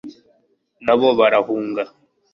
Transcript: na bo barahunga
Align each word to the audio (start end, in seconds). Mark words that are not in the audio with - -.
na 0.85 0.93
bo 0.99 1.09
barahunga 1.19 1.83